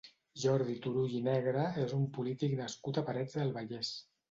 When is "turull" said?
0.85-1.13